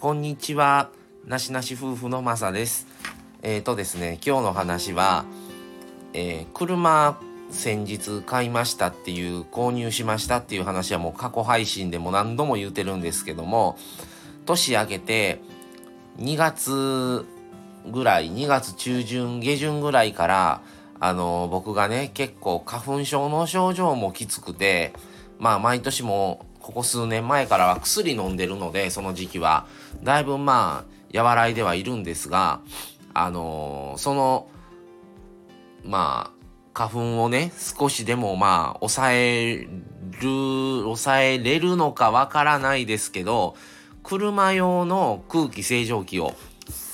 [0.00, 0.88] こんにちは。
[1.26, 2.86] なしなし夫婦のまさです。
[3.42, 5.26] えっ、ー、とですね、今日の話は、
[6.14, 7.20] えー、車
[7.50, 13.76] 先日買いましたっていう購入しましたっていう話はもう過去配信でも何度も言うてるんですけども
[14.46, 15.42] 年明けて
[16.16, 17.26] 2月
[17.92, 20.62] ぐらい2月中旬下旬ぐらいから
[20.98, 24.94] あの僕がね結構花粉症の症状もきつくて
[25.38, 29.66] まあ毎年もここ数年前からは薬飲んでるのでその時期は。
[30.02, 32.60] だいぶまあ和らいではいるんですが
[33.14, 34.48] あのその
[35.84, 36.40] まあ
[36.72, 39.68] 花粉をね少しでもまあ抑え
[40.20, 43.56] る抑えれるのかわからないですけど
[44.02, 46.34] 車用の空気清浄機を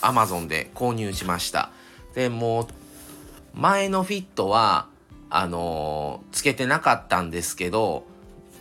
[0.00, 1.70] Amazon で購入しました。
[2.14, 2.66] でもう
[3.54, 4.88] 前のフィットは
[5.28, 8.06] あのー、つけてなかったんですけど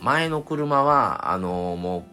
[0.00, 2.06] 前の車はあのー、も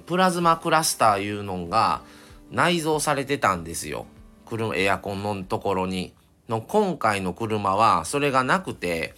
[0.00, 2.02] うプラズマクラスターいうのが
[2.50, 4.06] 内蔵されてたんですよ。
[4.46, 6.14] 車エアコンのところに。
[6.50, 9.14] の今回の車はそれがなくて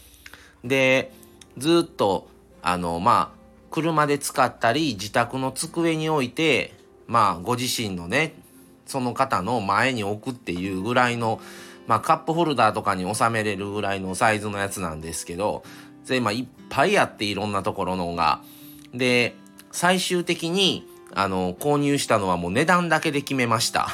[0.62, 1.11] で
[1.58, 2.28] ずっと
[2.61, 3.39] あのまあ
[3.70, 6.74] 車で使ったり自宅の机に置いて
[7.08, 8.34] まあご自身のね
[8.86, 11.41] その方の前に置くっていうぐらいの
[11.86, 15.64] まあカップホルダーとかに収めれるぐらいのサイズのやつなんですけど
[16.05, 18.42] それまあいっぱいあっていろんなところのが。
[18.95, 19.34] で
[19.70, 23.89] 最終的にあの購入したのはもう値段だけで決めました。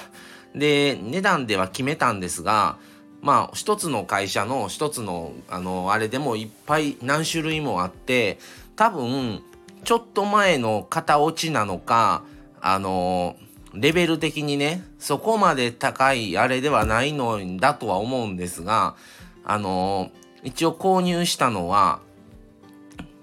[0.55, 2.79] で値段では決めたんですが
[3.21, 8.39] まあ一つの会社の一つのあのあれでもいっぱい何種類もあって
[8.77, 9.43] 多分
[9.85, 12.23] ちょっと前の型落ちなのか
[12.61, 13.37] あの
[13.75, 18.97] レベル的にねそこまで高いあれではないのだとは思うんですが
[19.45, 20.11] あの
[20.43, 22.01] 一応購入したのは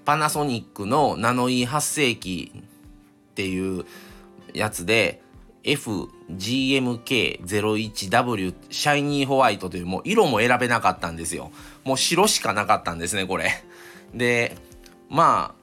[0.05, 2.61] パナソニックのナノイー発生器っ
[3.33, 3.85] ていう
[4.53, 5.23] やつで
[5.63, 11.51] FGMK01W シャイニーホワイトというもう色も選べなかったんですよ。
[11.83, 13.49] もう白しかなかったんですね、これ。
[14.13, 14.55] で、
[15.09, 15.57] まあ、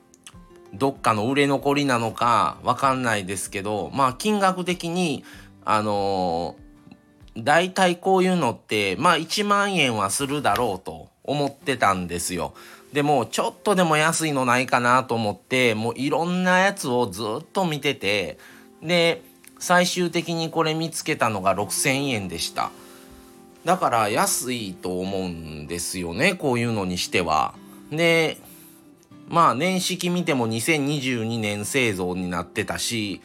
[0.74, 5.22] どっかの売れ残りなのかわかんないですけど、まあ金額的に、
[5.64, 12.54] あのー、大体こういうのって、まあ1万円はするだろうと思ってたんですよ。
[12.92, 18.38] でもちょっとでも安いのないかなと思って、もういろんなやつをずっと見てて、
[18.82, 19.22] で、
[19.62, 22.72] 最終的にこれ見つけたのが6000円でした
[23.64, 27.54] だから安いと思うんですよねこういうのにしては
[27.92, 28.38] で
[29.28, 33.20] まあ年式見ても2022年製造になってたし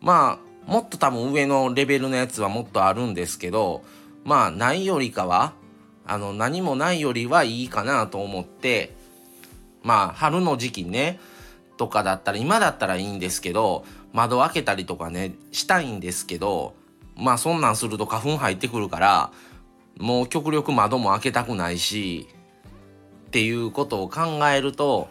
[0.00, 3.82] まあもっと多分上のレベルのやつはもっとあるんですけど
[4.22, 5.52] まあないよりかは
[6.06, 8.94] あの何もないよりはいいかなと思って
[9.82, 11.20] まあ春の時期ね
[11.76, 16.74] とかだったら今だったらいいんですけど窓開けたりとかねしたいんですけど
[17.16, 19.32] まあそんなんすると花粉入ってくるから
[19.98, 22.28] もう極力窓も開けたくないし
[23.26, 25.08] っていうことを考えると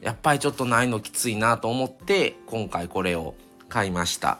[0.00, 3.34] やっぱりちょっとないのきついなと思って今回これを
[3.68, 4.38] 買いました。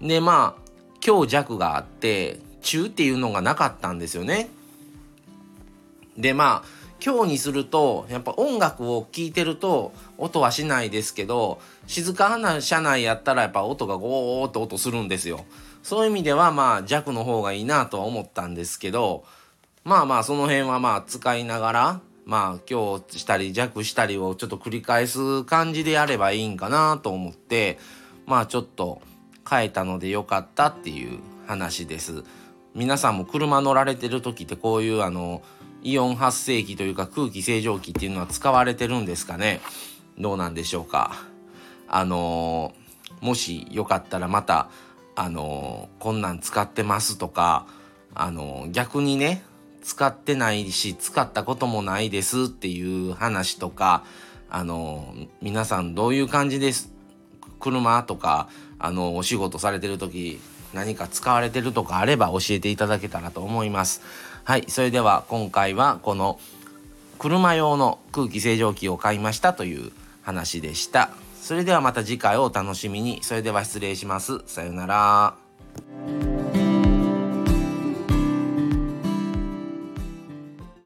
[0.00, 0.64] でまあ
[1.00, 4.48] 強弱があって中っていうのがなかったんですよね。
[6.16, 15.44] でまあ今日にするとやっぱ音楽を聴いてると音はしないですけど静かな車内やったらやっぱ音がゴーッと音するんですよ。
[15.82, 19.24] そういう意味ではまあ弱の方がいいなとは思ったんですけど
[19.84, 27.78] まあまあその辺はまあ使いながらまあ強したり弱したりをちょっと繰り返す感じでやればいいんかなと思って
[28.24, 29.02] まあちょっと
[29.46, 32.24] 変えたのでよかったっていう話です。
[32.74, 35.42] 皆さんも車乗られてる時ってこういうあの
[35.84, 39.60] イオン発生器というか空気清浄機っていうのは使われてるんですかね？
[40.18, 41.12] どうなんでしょうか？
[41.86, 44.70] あのー、もしよかったらまた
[45.14, 47.66] あのー、こんなん使ってますとか
[48.14, 49.44] あのー、逆にね
[49.82, 54.04] 使ってないし使ったこともないですっていう話とか
[54.48, 56.90] あの皆さんどういう感じです？
[57.60, 58.48] 車とか
[58.78, 60.40] あのお仕事されてる時
[60.74, 64.02] 何か使われてるとかあれば教えていただけたらと思います。
[64.44, 66.38] はい、それでは今回はこの
[67.18, 69.92] 車用の空気清浄機を買いましたという
[70.22, 71.10] 話でした。
[71.40, 73.22] それではまた次回をお楽しみに。
[73.22, 74.40] それでは失礼します。
[74.46, 75.43] さようなら。